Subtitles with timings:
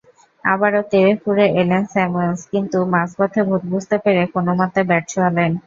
[0.43, 5.51] আবারও তেড়েফুঁড়ে এলেন স্যামুয়েলস, কিন্তু মাঝপথে ভুল বুঝতে পেরে কোনোমতে ব্যাট ছোঁয়ালেন।